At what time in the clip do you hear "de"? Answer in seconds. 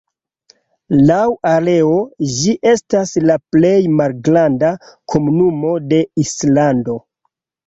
5.93-6.01